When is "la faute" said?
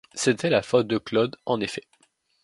0.49-0.87